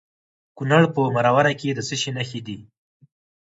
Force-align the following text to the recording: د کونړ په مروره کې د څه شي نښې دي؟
د 0.03 0.03
کونړ 0.57 0.83
په 0.93 1.01
مروره 1.15 1.53
کې 1.59 1.69
د 1.73 1.79
څه 1.87 1.95
شي 2.01 2.11
نښې 2.17 2.39
دي؟ 2.47 2.57